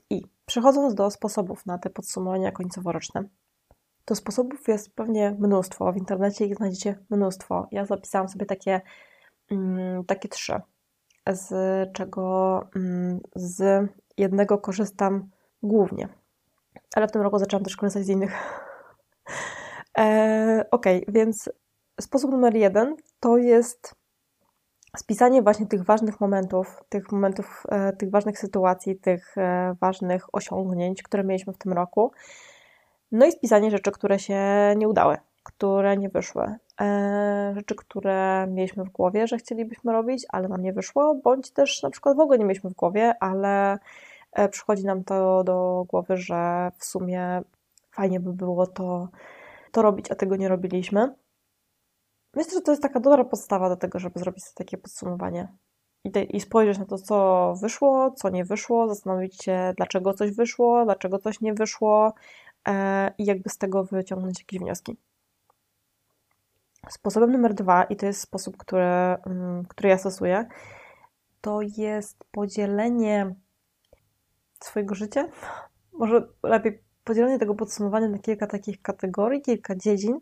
I 0.10 0.22
przechodząc 0.46 0.96
do 0.96 1.12
sposobów 1.12 1.66
na 1.66 1.78
te 1.78 1.90
podsumowania 1.90 2.52
końcoworoczne, 2.52 3.24
to 4.06 4.16
sposobów 4.16 4.68
jest 4.68 4.96
pewnie 4.96 5.36
mnóstwo. 5.40 5.94
W 5.94 5.98
internecie 5.98 6.46
ich 6.46 6.56
znajdziecie 6.56 7.00
mnóstwo. 7.10 7.68
Ja 7.72 7.86
zapisałam 7.86 8.30
sobie 8.30 8.46
takie, 8.46 8.82
mm, 9.52 10.06
takie 10.06 10.30
trzy, 10.30 10.62
z 11.28 11.50
czego 11.94 12.62
mm, 12.76 13.20
z 13.36 13.88
jednego 14.18 14.58
korzystam 14.58 15.30
głównie. 15.64 16.10
Ale 16.96 17.08
w 17.08 17.12
tym 17.12 17.22
roku 17.22 17.40
zaczęłam 17.40 17.64
też 17.64 17.76
korzystać 17.76 18.06
z 18.06 18.10
innych 18.10 18.34
E, 20.00 20.66
ok, 20.72 20.86
więc 21.08 21.50
sposób 22.02 22.32
numer 22.32 22.56
jeden 22.56 22.96
to 23.20 23.38
jest 23.38 23.96
spisanie 24.98 25.42
właśnie 25.42 25.68
tych 25.68 25.84
ważnych 25.84 26.22
momentów, 26.22 26.84
tych 26.90 27.12
momentów, 27.12 27.64
e, 27.70 27.94
tych 27.94 28.12
ważnych 28.12 28.40
sytuacji, 28.40 28.96
tych 28.96 29.38
e, 29.38 29.76
ważnych 29.82 30.36
osiągnięć, 30.36 31.04
które 31.04 31.24
mieliśmy 31.24 31.54
w 31.54 31.58
tym 31.58 31.74
roku. 31.74 32.12
No 33.12 33.26
i 33.26 33.32
spisanie 33.32 33.72
rzeczy, 33.72 33.92
które 33.92 34.20
się 34.20 34.40
nie 34.78 34.88
udały, 34.88 35.18
które 35.44 35.98
nie 35.98 36.10
wyszły. 36.10 36.56
Rzeczy, 37.56 37.76
które 37.76 38.48
mieliśmy 38.50 38.84
w 38.84 38.90
głowie, 38.90 39.28
że 39.28 39.38
chcielibyśmy 39.38 39.94
robić, 39.94 40.26
ale 40.30 40.48
nam 40.48 40.62
nie 40.62 40.74
wyszło, 40.74 41.16
bądź 41.16 41.52
też 41.52 41.84
na 41.84 41.90
przykład 41.90 42.18
w 42.18 42.20
ogóle 42.20 42.38
nie 42.38 42.46
mieliśmy 42.46 42.70
w 42.70 42.74
głowie, 42.74 43.14
ale 43.20 43.78
przychodzi 44.52 44.86
nam 44.86 45.04
to 45.04 45.44
do 45.44 45.86
głowy, 45.88 46.18
że 46.18 46.72
w 46.78 46.86
sumie 46.86 47.42
fajnie 47.92 48.20
by 48.20 48.34
było 48.34 48.68
to 48.68 49.08
to 49.72 49.82
robić, 49.82 50.12
a 50.12 50.16
tego 50.16 50.36
nie 50.36 50.48
robiliśmy. 50.48 51.16
Myślę, 52.34 52.54
że 52.54 52.62
to 52.62 52.72
jest 52.72 52.82
taka 52.82 53.00
dobra 53.00 53.26
podstawa 53.26 53.70
do 53.70 53.78
tego, 53.78 54.00
żeby 54.00 54.20
zrobić 54.20 54.44
sobie 54.44 54.56
takie 54.56 54.78
podsumowanie 54.78 55.48
i, 56.04 56.12
te, 56.12 56.24
i 56.24 56.40
spojrzeć 56.40 56.78
na 56.78 56.86
to, 56.86 56.98
co 56.98 57.56
wyszło, 57.62 58.12
co 58.12 58.30
nie 58.30 58.46
wyszło, 58.46 58.88
zastanowić 58.88 59.44
się, 59.44 59.74
dlaczego 59.78 60.14
coś 60.14 60.32
wyszło, 60.32 60.86
dlaczego 60.86 61.20
coś 61.20 61.42
nie 61.42 61.54
wyszło 61.54 62.14
e, 62.68 63.12
i 63.18 63.26
jakby 63.26 63.50
z 63.50 63.58
tego 63.58 63.84
wyciągnąć 63.84 64.40
jakieś 64.40 64.60
wnioski. 64.60 64.98
Sposobem 66.90 67.32
numer 67.32 67.54
dwa, 67.54 67.84
i 67.84 67.96
to 67.96 68.06
jest 68.06 68.22
sposób, 68.22 68.58
który, 68.58 68.84
mm, 68.84 69.66
który 69.66 69.90
ja 69.90 69.98
stosuję, 69.98 70.46
to 71.42 71.60
jest 71.78 72.24
podzielenie 72.32 73.36
swojego 74.64 74.96
życia. 74.96 75.28
Może 76.00 76.28
lepiej 76.44 76.87
podzielenie 77.08 77.40
tego 77.40 77.56
podsumowania 77.56 78.10
na 78.10 78.20
kilka 78.20 78.48
takich 78.48 78.82
kategorii, 78.82 79.42
kilka 79.42 79.76
dziedzin, 79.76 80.20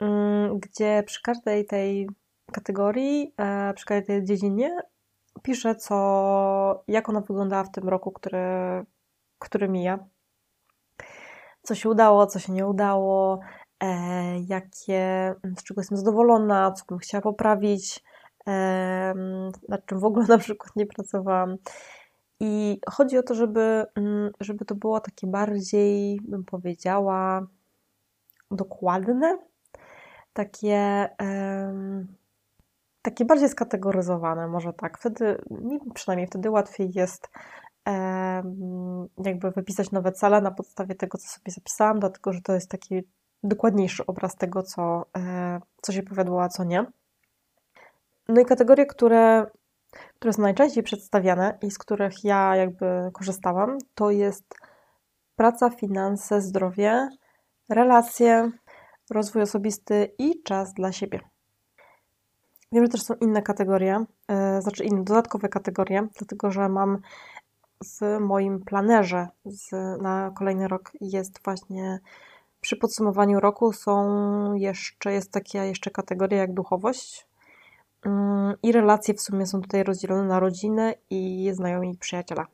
mm, 0.00 0.58
gdzie 0.58 1.02
przy 1.06 1.22
każdej 1.22 1.66
tej 1.66 2.08
kategorii, 2.52 3.34
e, 3.36 3.74
przy 3.74 3.86
każdej 3.86 4.06
tej 4.06 4.24
dziedzinie 4.24 4.82
piszę, 5.42 5.74
co, 5.74 6.84
jak 6.88 7.08
ona 7.08 7.20
wyglądała 7.20 7.64
w 7.64 7.70
tym 7.70 7.88
roku, 7.88 8.10
który, 8.10 8.38
który 9.38 9.68
mija. 9.68 9.98
Co 11.62 11.74
się 11.74 11.88
udało, 11.88 12.26
co 12.26 12.38
się 12.38 12.52
nie 12.52 12.66
udało, 12.66 13.40
e, 13.80 14.40
jakie, 14.40 15.34
z 15.58 15.62
czego 15.62 15.80
jestem 15.80 15.98
zadowolona, 15.98 16.72
co 16.72 16.84
bym 16.88 16.98
chciała 16.98 17.22
poprawić, 17.22 18.04
e, 18.48 19.14
nad 19.68 19.86
czym 19.86 19.98
w 20.00 20.04
ogóle 20.04 20.26
na 20.26 20.38
przykład 20.38 20.76
nie 20.76 20.86
pracowałam. 20.86 21.56
I 22.44 22.80
chodzi 22.90 23.18
o 23.18 23.22
to, 23.22 23.34
żeby, 23.34 23.86
mm, 23.94 24.30
żeby 24.40 24.64
to 24.64 24.74
było 24.74 25.00
takie 25.00 25.26
bardziej, 25.26 26.20
bym 26.20 26.44
powiedziała, 26.44 27.46
dokładne, 28.50 29.38
takie, 30.32 31.08
takie 33.02 33.24
bardziej 33.24 33.48
skategoryzowane, 33.48 34.48
może 34.48 34.72
tak. 34.72 34.98
Wtedy, 34.98 35.42
mi 35.50 35.80
przynajmniej 35.94 36.26
wtedy 36.26 36.50
łatwiej 36.50 36.90
jest 36.94 37.28
jakby 39.24 39.50
wypisać 39.50 39.90
nowe 39.90 40.12
cele 40.12 40.40
na 40.40 40.50
podstawie 40.50 40.94
tego, 40.94 41.18
co 41.18 41.28
sobie 41.28 41.52
zapisałam, 41.52 42.00
dlatego 42.00 42.32
że 42.32 42.40
to 42.40 42.52
jest 42.52 42.70
taki 42.70 43.02
dokładniejszy 43.42 44.06
obraz 44.06 44.36
tego, 44.36 44.62
co, 44.62 45.06
e, 45.16 45.60
co 45.82 45.92
się 45.92 46.02
powiodło, 46.02 46.42
a 46.42 46.48
co 46.48 46.64
nie. 46.64 46.86
No 48.28 48.40
i 48.40 48.44
kategorie, 48.44 48.86
które 48.86 49.46
które 50.14 50.32
są 50.32 50.42
najczęściej 50.42 50.82
przedstawiane 50.82 51.58
i 51.62 51.70
z 51.70 51.78
których 51.78 52.24
ja 52.24 52.56
jakby 52.56 53.10
korzystałam, 53.12 53.78
to 53.94 54.10
jest 54.10 54.54
praca, 55.36 55.70
finanse, 55.70 56.40
zdrowie, 56.40 57.08
relacje, 57.68 58.50
rozwój 59.10 59.42
osobisty 59.42 60.14
i 60.18 60.42
czas 60.42 60.74
dla 60.74 60.92
siebie. 60.92 61.20
Wiem, 62.72 62.84
że 62.84 62.88
też 62.88 63.02
są 63.02 63.14
inne 63.14 63.42
kategorie, 63.42 64.04
yy, 64.28 64.62
znaczy 64.62 64.84
inne 64.84 65.04
dodatkowe 65.04 65.48
kategorie, 65.48 66.08
dlatego 66.18 66.50
że 66.50 66.68
mam 66.68 66.98
w 67.84 68.20
moim 68.20 68.60
planerze 68.64 69.28
z, 69.44 69.70
na 70.02 70.32
kolejny 70.38 70.68
rok 70.68 70.92
jest 71.00 71.40
właśnie 71.44 72.00
przy 72.60 72.76
podsumowaniu 72.76 73.40
roku 73.40 73.72
są 73.72 74.54
jeszcze, 74.54 75.12
jest 75.12 75.32
taka 75.32 75.64
jeszcze 75.64 75.90
kategoria 75.90 76.38
jak 76.38 76.54
duchowość, 76.54 77.26
i 78.62 78.72
relacje 78.72 79.14
w 79.14 79.20
sumie 79.20 79.46
są 79.46 79.62
tutaj 79.62 79.82
rozdzielone 79.82 80.24
na 80.24 80.40
rodzinę 80.40 80.94
i 81.10 81.50
znajomi 81.52 81.90
i 81.90 81.98
przyjaciela. 81.98 82.46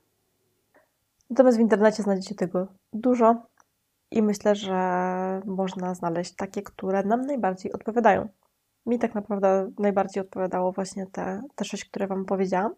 Natomiast 1.31 1.59
w 1.59 1.61
internecie 1.61 2.03
znajdziecie 2.03 2.35
tego 2.35 2.67
dużo 2.93 3.37
i 4.11 4.23
myślę, 4.23 4.55
że 4.55 4.79
można 5.47 5.95
znaleźć 5.95 6.35
takie, 6.35 6.63
które 6.63 7.03
nam 7.03 7.27
najbardziej 7.27 7.73
odpowiadają. 7.73 8.29
Mi 8.87 8.99
tak 8.99 9.15
naprawdę 9.15 9.71
najbardziej 9.79 10.21
odpowiadało 10.21 10.73
właśnie 10.73 11.07
te, 11.07 11.43
te 11.55 11.65
sześć, 11.65 11.85
które 11.85 12.07
Wam 12.07 12.25
powiedziałam. 12.25 12.75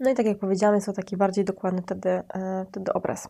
No 0.00 0.10
i 0.10 0.14
tak 0.14 0.26
jak 0.26 0.38
powiedziałam, 0.38 0.74
jest 0.74 0.86
to 0.86 0.92
taki 0.92 1.16
bardziej 1.16 1.44
dokładny 1.44 1.82
wtedy, 1.82 2.08
e, 2.08 2.66
wtedy 2.68 2.92
obraz. 2.92 3.28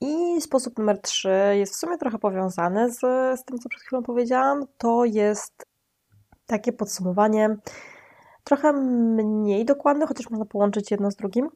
I 0.00 0.40
sposób 0.40 0.78
numer 0.78 1.00
trzy 1.00 1.32
jest 1.52 1.74
w 1.74 1.76
sumie 1.76 1.98
trochę 1.98 2.18
powiązany 2.18 2.92
z, 2.92 2.98
z 3.40 3.44
tym, 3.44 3.58
co 3.58 3.68
przed 3.68 3.82
chwilą 3.82 4.02
powiedziałam. 4.02 4.66
To 4.78 5.04
jest 5.04 5.69
takie 6.50 6.72
podsumowanie 6.72 7.56
trochę 8.44 8.72
mniej 8.72 9.64
dokładne, 9.64 10.06
chociaż 10.06 10.30
można 10.30 10.44
połączyć 10.44 10.90
jedno 10.90 11.10
z 11.10 11.16
drugim. 11.16 11.48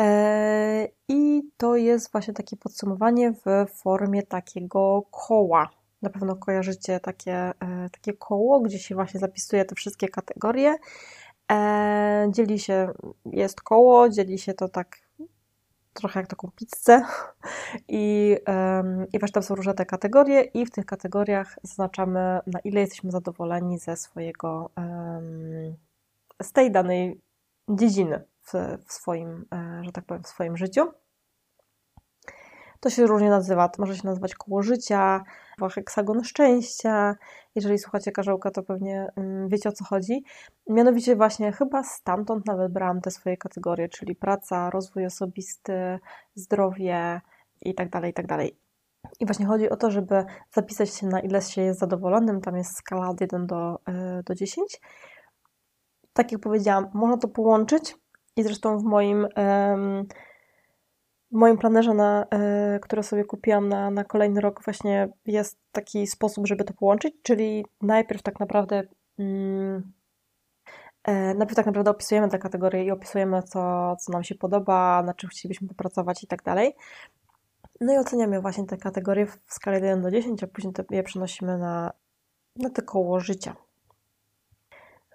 E, 0.00 0.88
I 1.08 1.42
to 1.56 1.76
jest 1.76 2.12
właśnie 2.12 2.34
takie 2.34 2.56
podsumowanie 2.56 3.32
w 3.32 3.70
formie 3.70 4.22
takiego 4.22 5.02
koła. 5.10 5.70
Na 6.02 6.10
pewno 6.10 6.36
kojarzycie 6.36 7.00
takie, 7.00 7.34
e, 7.34 7.54
takie 7.92 8.12
koło, 8.12 8.60
gdzie 8.60 8.78
się 8.78 8.94
właśnie 8.94 9.20
zapisuje 9.20 9.64
te 9.64 9.74
wszystkie 9.74 10.08
kategorie. 10.08 10.76
E, 11.52 12.26
dzieli 12.30 12.58
się, 12.58 12.88
jest 13.24 13.60
koło, 13.60 14.08
dzieli 14.08 14.38
się 14.38 14.54
to 14.54 14.68
tak 14.68 14.96
trochę 15.94 16.20
jak 16.20 16.28
taką 16.28 16.50
pizzę 16.56 17.04
i, 17.88 18.36
i 19.12 19.18
właśnie 19.18 19.32
tam 19.32 19.42
są 19.42 19.54
różne 19.54 19.74
te 19.74 19.86
kategorie 19.86 20.40
i 20.40 20.66
w 20.66 20.70
tych 20.70 20.86
kategoriach 20.86 21.58
zaznaczamy 21.62 22.40
na 22.46 22.60
ile 22.64 22.80
jesteśmy 22.80 23.10
zadowoleni 23.10 23.78
ze 23.78 23.96
swojego, 23.96 24.70
z 26.42 26.52
tej 26.52 26.70
danej 26.70 27.20
dziedziny 27.68 28.24
w, 28.42 28.52
w 28.86 28.92
swoim, 28.92 29.46
e, 29.54 29.82
że 29.84 29.92
tak 29.92 30.04
powiem, 30.04 30.22
w 30.22 30.28
swoim 30.28 30.56
życiu. 30.56 30.92
To 32.80 32.90
się 32.90 33.06
różnie 33.06 33.30
nazywa, 33.30 33.68
to 33.68 33.82
może 33.82 33.96
się 33.96 34.06
nazywać 34.06 34.34
koło 34.34 34.62
życia, 34.62 35.24
heksagon 35.74 36.24
szczęścia. 36.24 37.16
Jeżeli 37.54 37.78
słuchacie 37.78 38.12
Karzełka, 38.12 38.50
to 38.50 38.62
pewnie 38.62 39.06
mm, 39.16 39.48
wiecie 39.48 39.68
o 39.68 39.72
co 39.72 39.84
chodzi. 39.84 40.24
Mianowicie 40.68 41.16
właśnie 41.16 41.52
chyba 41.52 41.82
stamtąd 41.82 42.46
nawet 42.46 42.72
brałam 42.72 43.00
te 43.00 43.10
swoje 43.10 43.36
kategorie, 43.36 43.88
czyli 43.88 44.14
praca, 44.14 44.70
rozwój 44.70 45.06
osobisty, 45.06 45.98
zdrowie 46.34 47.20
i 47.60 47.74
tak 47.74 47.90
dalej, 47.90 48.10
i 48.10 48.14
tak 48.14 48.26
dalej. 48.26 48.56
I 49.20 49.26
właśnie 49.26 49.46
chodzi 49.46 49.70
o 49.70 49.76
to, 49.76 49.90
żeby 49.90 50.24
zapisać 50.52 50.94
się 50.94 51.06
na 51.06 51.20
ile 51.20 51.42
się 51.42 51.62
jest 51.62 51.80
zadowolonym. 51.80 52.40
Tam 52.40 52.56
jest 52.56 52.76
skala 52.76 53.08
od 53.08 53.20
1 53.20 53.46
do, 53.46 53.78
e, 53.86 54.22
do 54.22 54.34
10. 54.34 54.80
Tak 56.12 56.32
jak 56.32 56.40
powiedziałam, 56.40 56.90
można 56.94 57.16
to 57.16 57.28
połączyć 57.28 57.96
i 58.36 58.42
zresztą 58.42 58.78
w 58.78 58.84
moim, 58.84 59.26
w 61.32 61.34
moim 61.34 61.58
planerze, 61.58 61.94
na, 61.94 62.26
e, 62.30 62.78
który 62.82 63.02
sobie 63.02 63.24
kupiłam 63.24 63.68
na, 63.68 63.90
na 63.90 64.04
kolejny 64.04 64.40
rok, 64.40 64.64
właśnie 64.64 65.08
jest 65.26 65.58
taki 65.72 66.06
sposób, 66.06 66.46
żeby 66.46 66.64
to 66.64 66.74
połączyć, 66.74 67.14
czyli 67.22 67.66
najpierw 67.82 68.22
tak 68.22 68.40
naprawdę. 68.40 68.82
Mm, 69.18 69.92
e, 71.04 71.34
najpierw 71.34 71.54
tak 71.54 71.66
naprawdę 71.66 71.90
opisujemy 71.90 72.28
te 72.28 72.38
kategorie 72.38 72.84
i 72.84 72.90
opisujemy, 72.90 73.42
co, 73.42 73.96
co 73.96 74.12
nam 74.12 74.24
się 74.24 74.34
podoba, 74.34 75.02
na 75.02 75.14
czym 75.14 75.30
chcielibyśmy 75.30 75.68
popracować 75.68 76.24
i 76.24 76.26
tak 76.26 76.42
dalej. 76.42 76.74
No 77.80 77.92
i 77.92 77.96
oceniamy 77.96 78.40
właśnie 78.40 78.66
te 78.66 78.76
kategorie 78.76 79.26
w 79.26 79.38
skali 79.46 79.74
1 79.74 80.02
do 80.02 80.10
10, 80.10 80.44
a 80.44 80.46
później 80.46 80.74
je 80.90 81.02
przenosimy 81.02 81.58
na, 81.58 81.92
na 82.56 82.70
te 82.70 82.82
koło 82.82 83.20
życia. 83.20 83.56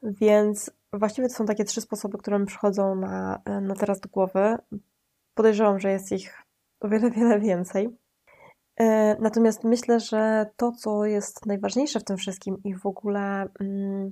Więc 0.04 0.72
właściwie 0.94 1.28
to 1.28 1.34
są 1.34 1.46
takie 1.46 1.66
trzy 1.66 1.82
sposoby, 1.82 2.18
które 2.18 2.40
mi 2.40 2.46
przychodzą 2.46 2.96
na, 2.96 3.42
na 3.62 3.76
teraz 3.76 4.00
do 4.00 4.10
głowy. 4.10 4.58
Podejrzewam, 5.38 5.80
że 5.80 5.92
jest 5.92 6.12
ich 6.12 6.44
o 6.80 6.88
wiele, 6.88 7.12
wiele 7.12 7.40
więcej. 7.40 7.90
E, 8.80 9.16
natomiast 9.22 9.64
myślę, 9.64 10.00
że 10.00 10.46
to, 10.56 10.72
co 10.72 11.06
jest 11.06 11.46
najważniejsze 11.46 12.00
w 12.00 12.04
tym 12.04 12.18
wszystkim 12.18 12.58
i 12.64 12.76
w 12.76 12.86
ogóle, 12.86 13.48
mm, 13.60 14.12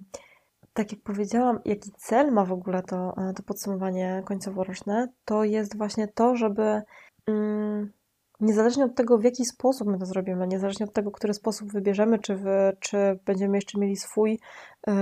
tak 0.74 0.91
jak 0.91 1.01
powiedziałam, 1.01 1.60
jaki 1.65 1.91
cel 1.98 2.32
ma 2.32 2.46
w 2.46 2.51
ogóle 2.51 2.84
to, 2.84 3.15
to 3.36 3.44
podsumowanie 3.44 4.24
końcowo-roczne, 4.25 5.08
to 5.25 5.44
jest 5.44 5.77
właśnie 5.77 6.08
to, 6.08 6.36
żeby 6.36 6.82
mm, 7.27 7.91
niezależnie 8.39 8.86
od 8.86 8.96
tego, 8.96 9.17
w 9.17 9.24
jaki 9.24 9.46
sposób 9.46 9.88
my 9.88 10.00
to 10.00 10.05
zrobimy, 10.05 10.48
niezależnie 10.48 10.86
od 10.86 10.94
tego, 10.94 11.12
który 11.12 11.34
sposób 11.34 11.72
wybierzemy, 11.72 12.20
czy, 12.20 12.36
wy, 12.36 12.77
czy 12.79 13.20
będziemy 13.25 13.58
jeszcze 13.58 13.79
mieli 13.79 13.96
swój, 13.96 14.39
yy, 14.88 14.94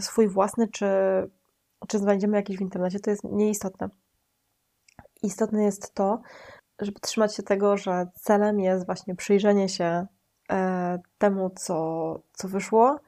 swój 0.00 0.28
własny, 0.28 0.68
czy, 0.68 0.86
czy 1.88 1.98
znajdziemy 1.98 2.36
jakiś 2.36 2.58
w 2.58 2.60
internecie, 2.60 3.00
to 3.00 3.10
jest 3.10 3.24
nieistotne. 3.24 3.88
Istotne 5.22 5.62
jest 5.62 5.94
to, 5.94 6.20
żeby 6.80 7.00
trzymać 7.00 7.36
się 7.36 7.42
tego, 7.42 7.76
że 7.76 8.06
celem 8.14 8.60
jest 8.60 8.86
właśnie 8.86 9.14
przyjrzenie 9.14 9.68
się 9.68 10.06
yy, 10.50 10.56
temu, 11.18 11.50
co, 11.50 12.20
co 12.32 12.48
wyszło, 12.48 13.00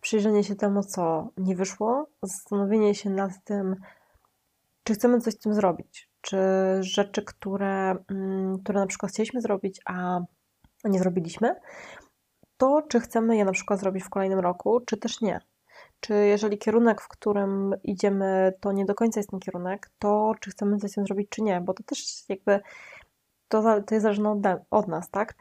przyjrzenie 0.00 0.44
się 0.44 0.56
temu, 0.56 0.82
co 0.82 1.28
nie 1.36 1.56
wyszło, 1.56 2.06
zastanowienie 2.22 2.94
się 2.94 3.10
nad 3.10 3.44
tym, 3.44 3.76
czy 4.84 4.94
chcemy 4.94 5.20
coś 5.20 5.34
z 5.34 5.38
tym 5.38 5.54
zrobić, 5.54 6.10
czy 6.20 6.38
rzeczy, 6.80 7.22
które, 7.22 7.96
mm, 8.10 8.58
które 8.62 8.80
na 8.80 8.86
przykład 8.86 9.12
chcieliśmy 9.12 9.40
zrobić, 9.40 9.80
a 9.84 10.20
nie 10.84 10.98
zrobiliśmy, 10.98 11.54
to 12.56 12.82
czy 12.88 13.00
chcemy 13.00 13.36
je 13.36 13.44
na 13.44 13.52
przykład 13.52 13.80
zrobić 13.80 14.04
w 14.04 14.10
kolejnym 14.10 14.38
roku, 14.38 14.80
czy 14.80 14.96
też 14.96 15.20
nie. 15.20 15.40
Czy 16.00 16.14
jeżeli 16.14 16.58
kierunek, 16.58 17.00
w 17.00 17.08
którym 17.08 17.74
idziemy, 17.84 18.52
to 18.60 18.72
nie 18.72 18.84
do 18.84 18.94
końca 18.94 19.20
jest 19.20 19.30
ten 19.30 19.40
kierunek, 19.40 19.90
to 19.98 20.34
czy 20.40 20.50
chcemy 20.50 20.78
coś 20.78 20.90
z 20.90 20.94
tym 20.94 21.06
zrobić, 21.06 21.28
czy 21.30 21.42
nie, 21.42 21.60
bo 21.60 21.74
to 21.74 21.82
też 21.82 22.28
jakby 22.28 22.60
to, 23.48 23.82
to 23.82 23.94
jest 23.94 24.02
zależne 24.02 24.30
od, 24.30 24.38
od 24.70 24.88
nas, 24.88 25.10
tak? 25.10 25.34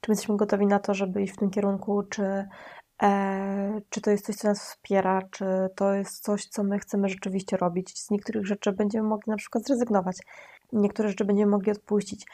Czy 0.00 0.10
my 0.10 0.12
jesteśmy 0.12 0.36
gotowi 0.36 0.66
na 0.66 0.78
to, 0.78 0.94
żeby 0.94 1.22
iść 1.22 1.34
w 1.34 1.36
tym 1.36 1.50
kierunku, 1.50 2.02
czy 2.02 2.48
E, 3.02 3.80
czy 3.90 4.00
to 4.00 4.10
jest 4.10 4.26
coś, 4.26 4.36
co 4.36 4.48
nas 4.48 4.68
wspiera, 4.68 5.22
czy 5.30 5.44
to 5.76 5.94
jest 5.94 6.22
coś, 6.22 6.46
co 6.46 6.64
my 6.64 6.78
chcemy 6.78 7.08
rzeczywiście 7.08 7.56
robić. 7.56 7.98
Z 7.98 8.10
niektórych 8.10 8.46
rzeczy 8.46 8.72
będziemy 8.72 9.08
mogli 9.08 9.30
na 9.30 9.36
przykład 9.36 9.64
zrezygnować, 9.64 10.16
niektóre 10.72 11.08
rzeczy 11.08 11.24
będziemy 11.24 11.50
mogli 11.50 11.72
odpuścić. 11.72 12.26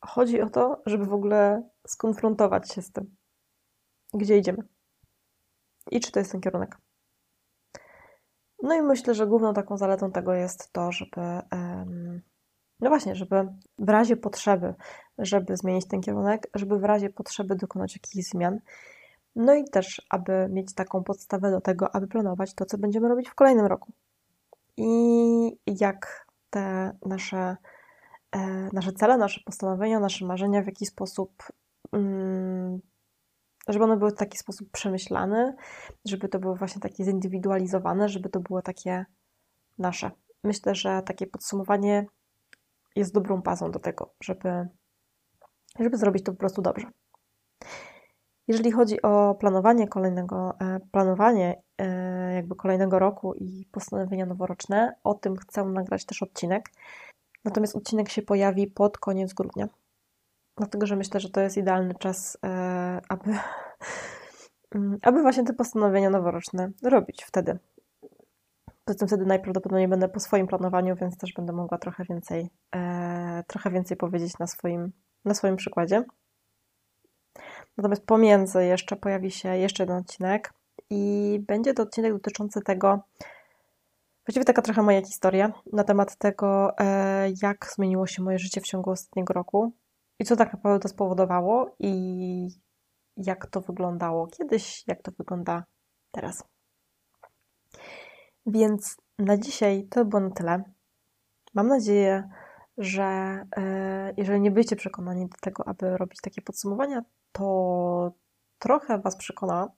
Chodzi 0.00 0.40
o 0.40 0.50
to, 0.50 0.82
żeby 0.86 1.06
w 1.06 1.12
ogóle 1.12 1.62
skonfrontować 1.86 2.72
się 2.72 2.82
z 2.82 2.92
tym, 2.92 3.16
gdzie 4.14 4.38
idziemy 4.38 4.62
i 5.90 6.00
czy 6.00 6.12
to 6.12 6.18
jest 6.18 6.32
ten 6.32 6.40
kierunek. 6.40 6.78
No 8.62 8.74
i 8.74 8.82
myślę, 8.82 9.14
że 9.14 9.26
główną 9.26 9.54
taką 9.54 9.76
zaletą 9.76 10.12
tego 10.12 10.34
jest 10.34 10.72
to, 10.72 10.92
żeby, 10.92 11.20
no 12.80 12.88
właśnie, 12.88 13.14
żeby 13.14 13.48
w 13.78 13.88
razie 13.88 14.16
potrzeby, 14.16 14.74
żeby 15.18 15.56
zmienić 15.56 15.88
ten 15.88 16.00
kierunek, 16.00 16.50
żeby 16.54 16.78
w 16.78 16.84
razie 16.84 17.10
potrzeby 17.10 17.56
dokonać 17.56 17.94
jakichś 17.94 18.28
zmian, 18.28 18.60
no 19.36 19.54
i 19.54 19.64
też, 19.64 20.02
aby 20.10 20.48
mieć 20.50 20.74
taką 20.74 21.04
podstawę 21.04 21.50
do 21.50 21.60
tego, 21.60 21.94
aby 21.94 22.06
planować 22.06 22.54
to, 22.54 22.64
co 22.64 22.78
będziemy 22.78 23.08
robić 23.08 23.28
w 23.28 23.34
kolejnym 23.34 23.66
roku. 23.66 23.92
I 24.76 25.58
jak 25.66 26.26
te 26.50 26.92
nasze, 27.06 27.56
e, 28.32 28.68
nasze 28.72 28.92
cele, 28.92 29.18
nasze 29.18 29.40
postanowienia, 29.44 30.00
nasze 30.00 30.26
marzenia 30.26 30.62
w 30.62 30.66
jakiś 30.66 30.88
sposób, 30.88 31.32
mm, 31.92 32.80
żeby 33.68 33.84
one 33.84 33.96
były 33.96 34.10
w 34.10 34.16
taki 34.16 34.38
sposób 34.38 34.70
przemyślane, 34.70 35.56
żeby 36.04 36.28
to 36.28 36.38
było 36.38 36.54
właśnie 36.54 36.80
takie 36.80 37.04
zindywidualizowane, 37.04 38.08
żeby 38.08 38.28
to 38.28 38.40
było 38.40 38.62
takie 38.62 39.06
nasze. 39.78 40.10
Myślę, 40.44 40.74
że 40.74 41.02
takie 41.02 41.26
podsumowanie 41.26 42.06
jest 42.96 43.14
dobrą 43.14 43.42
bazą 43.42 43.70
do 43.70 43.78
tego, 43.78 44.14
żeby, 44.22 44.68
żeby 45.78 45.96
zrobić 45.96 46.24
to 46.24 46.32
po 46.32 46.38
prostu 46.38 46.62
dobrze. 46.62 46.86
Jeżeli 48.48 48.70
chodzi 48.70 49.02
o 49.02 49.34
planowanie 49.34 49.88
kolejnego, 49.88 50.54
e, 50.60 50.80
planowanie 50.92 51.62
e, 51.78 52.34
jakby 52.34 52.56
kolejnego 52.56 52.98
roku 52.98 53.34
i 53.34 53.66
postanowienia 53.72 54.26
noworoczne, 54.26 54.94
o 55.04 55.14
tym 55.14 55.36
chcę 55.36 55.64
nagrać 55.64 56.04
też 56.04 56.22
odcinek. 56.22 56.70
Natomiast 57.44 57.76
odcinek 57.76 58.08
się 58.08 58.22
pojawi 58.22 58.66
pod 58.66 58.98
koniec 58.98 59.34
grudnia. 59.34 59.68
Dlatego, 60.60 60.86
że 60.86 60.96
myślę, 60.96 61.20
że 61.20 61.30
to 61.30 61.40
jest 61.40 61.56
idealny 61.56 61.94
czas, 61.94 62.38
e, 62.44 63.00
aby, 63.08 63.30
aby 65.08 65.22
właśnie 65.22 65.44
te 65.44 65.52
postanowienia 65.52 66.10
noworoczne 66.10 66.70
robić 66.82 67.24
wtedy. 67.24 67.58
Poza 68.84 68.98
tym 68.98 69.08
wtedy 69.08 69.26
najprawdopodobniej 69.26 69.88
będę 69.88 70.08
po 70.08 70.20
swoim 70.20 70.46
planowaniu, 70.46 70.96
więc 70.96 71.18
też 71.18 71.32
będę 71.32 71.52
mogła 71.52 71.78
trochę 71.78 72.04
więcej, 72.04 72.50
trochę 73.46 73.70
więcej 73.70 73.96
powiedzieć 73.96 74.38
na 74.38 74.46
swoim, 74.46 74.92
na 75.24 75.34
swoim 75.34 75.56
przykładzie. 75.56 76.04
Natomiast 77.76 78.06
pomiędzy 78.06 78.64
jeszcze 78.64 78.96
pojawi 78.96 79.30
się 79.30 79.56
jeszcze 79.56 79.82
jeden 79.82 79.96
odcinek 79.96 80.52
i 80.90 81.44
będzie 81.46 81.74
to 81.74 81.82
odcinek 81.82 82.12
dotyczący 82.12 82.60
tego, 82.60 83.00
właściwie 84.26 84.44
taka 84.44 84.62
trochę 84.62 84.82
moja 84.82 85.02
historia 85.02 85.52
na 85.72 85.84
temat 85.84 86.16
tego, 86.16 86.78
e, 86.78 87.28
jak 87.42 87.72
zmieniło 87.74 88.06
się 88.06 88.22
moje 88.22 88.38
życie 88.38 88.60
w 88.60 88.66
ciągu 88.66 88.90
ostatniego 88.90 89.34
roku 89.34 89.72
i 90.20 90.24
co 90.24 90.36
tak 90.36 90.52
naprawdę 90.52 90.80
to 90.80 90.88
spowodowało 90.88 91.76
i 91.78 92.48
jak 93.16 93.46
to 93.46 93.60
wyglądało 93.60 94.26
kiedyś, 94.26 94.84
jak 94.88 95.02
to 95.02 95.12
wygląda 95.18 95.64
teraz. 96.10 96.44
Więc 98.46 98.96
na 99.18 99.36
dzisiaj 99.36 99.86
to 99.90 100.04
było 100.04 100.20
na 100.20 100.30
tyle. 100.30 100.62
Mam 101.54 101.68
nadzieję, 101.68 102.28
że 102.78 103.02
e, 103.56 104.14
jeżeli 104.16 104.40
nie 104.40 104.50
byliście 104.50 104.76
przekonani 104.76 105.28
do 105.28 105.36
tego, 105.40 105.68
aby 105.68 105.96
robić 105.96 106.20
takie 106.20 106.42
podsumowania, 106.42 107.02
to 107.32 108.12
trochę 108.58 108.98
Was 108.98 109.16
przekona. 109.16 109.68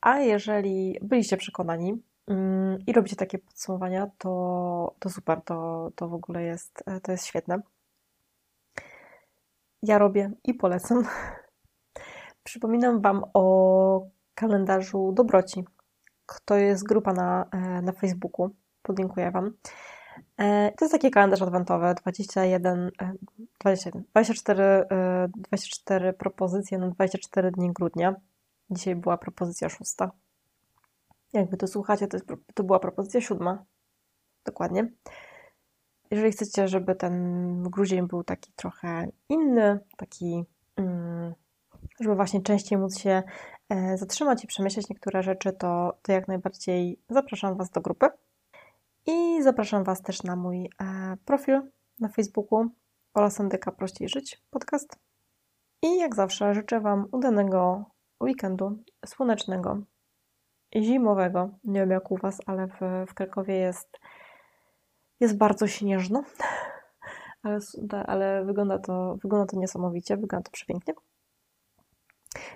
A 0.00 0.18
jeżeli 0.18 0.98
byliście 1.02 1.36
przekonani 1.36 2.02
mm, 2.26 2.78
i 2.86 2.92
robicie 2.92 3.16
takie 3.16 3.38
podsumowania, 3.38 4.10
to, 4.18 4.94
to 4.98 5.10
super, 5.10 5.42
to, 5.42 5.90
to 5.94 6.08
w 6.08 6.14
ogóle 6.14 6.42
jest, 6.42 6.82
e, 6.86 7.00
to 7.00 7.12
jest 7.12 7.26
świetne. 7.26 7.62
Ja 9.86 9.98
robię 9.98 10.30
i 10.44 10.54
polecam. 10.54 11.02
Przypominam 12.44 13.00
Wam 13.00 13.24
o 13.34 14.06
kalendarzu 14.34 15.12
Dobroci. 15.12 15.64
To 16.44 16.56
jest 16.56 16.84
grupa 16.84 17.12
na, 17.12 17.46
e, 17.52 17.82
na 17.82 17.92
Facebooku. 17.92 18.50
Podlinkuję 18.82 19.30
Wam. 19.30 19.52
E, 20.38 20.72
to 20.78 20.84
jest 20.84 20.92
taki 20.92 21.10
kalendarz 21.10 21.42
adwentowy, 21.42 21.94
21, 21.94 22.90
21 23.60 24.04
24, 24.12 24.86
24 25.36 26.12
propozycje 26.12 26.78
na 26.78 26.88
24 26.88 27.50
dni 27.50 27.72
grudnia. 27.72 28.14
Dzisiaj 28.70 28.96
była 28.96 29.16
propozycja 29.18 29.68
szósta. 29.68 30.10
Jakby 31.32 31.56
to 31.56 31.66
słuchacie, 31.66 32.06
to, 32.06 32.16
jest, 32.16 32.26
to 32.54 32.64
była 32.64 32.78
propozycja 32.78 33.20
siódma. 33.20 33.64
Dokładnie. 34.44 34.88
Jeżeli 36.14 36.32
chcecie, 36.32 36.68
żeby 36.68 36.94
ten 36.94 37.62
grudzień 37.62 38.08
był 38.08 38.24
taki 38.24 38.52
trochę 38.52 39.08
inny, 39.28 39.78
taki, 39.96 40.44
mm, 40.76 41.34
żeby 42.00 42.14
właśnie 42.14 42.42
częściej 42.42 42.78
móc 42.78 42.98
się 42.98 43.22
e, 43.68 43.98
zatrzymać 43.98 44.44
i 44.44 44.46
przemyśleć 44.46 44.88
niektóre 44.88 45.22
rzeczy, 45.22 45.52
to, 45.52 45.98
to 46.02 46.12
jak 46.12 46.28
najbardziej 46.28 46.98
zapraszam 47.08 47.56
Was 47.56 47.70
do 47.70 47.80
grupy. 47.80 48.06
I 49.06 49.42
zapraszam 49.42 49.84
Was 49.84 50.02
też 50.02 50.22
na 50.22 50.36
mój 50.36 50.70
e, 50.80 51.16
profil 51.24 51.62
na 52.00 52.08
Facebooku 52.08 52.66
Ola 53.14 53.30
Sandyka 53.30 53.72
Prościej 53.72 54.08
Żyć 54.08 54.42
podcast. 54.50 54.98
I 55.82 55.98
jak 55.98 56.14
zawsze 56.14 56.54
życzę 56.54 56.80
Wam 56.80 57.06
udanego 57.12 57.84
weekendu 58.22 58.78
słonecznego, 59.06 59.78
zimowego. 60.76 61.50
Nie 61.64 61.80
wiem 61.80 61.90
jak 61.90 62.10
u 62.10 62.16
Was, 62.16 62.40
ale 62.46 62.66
w, 62.66 63.06
w 63.10 63.14
Krakowie 63.14 63.54
jest, 63.54 63.98
jest 65.20 65.36
bardzo 65.36 65.66
śnieżno. 65.66 66.22
Ale, 67.42 67.58
ale 68.06 68.44
wygląda, 68.44 68.78
to, 68.78 69.16
wygląda 69.22 69.46
to 69.46 69.56
niesamowicie, 69.56 70.16
wygląda 70.16 70.44
to 70.44 70.50
przepięknie. 70.50 70.94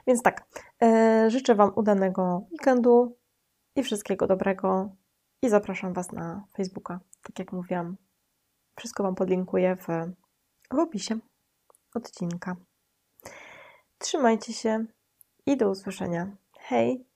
Więc 0.06 0.22
tak, 0.22 0.46
e, 0.82 1.30
życzę 1.30 1.54
Wam 1.54 1.72
udanego 1.76 2.46
weekendu 2.52 3.16
i 3.76 3.82
wszystkiego 3.82 4.26
dobrego. 4.26 4.96
I 5.42 5.48
zapraszam 5.48 5.92
Was 5.92 6.12
na 6.12 6.44
Facebooka. 6.56 7.00
Tak 7.22 7.38
jak 7.38 7.52
mówiłam, 7.52 7.96
wszystko 8.76 9.02
Wam 9.02 9.14
podlinkuję 9.14 9.76
w, 9.76 9.86
w 10.76 10.78
opisie 10.78 11.18
odcinka. 11.94 12.56
Trzymajcie 13.98 14.52
się 14.52 14.84
i 15.46 15.56
do 15.56 15.70
usłyszenia. 15.70 16.36
Hej! 16.58 17.07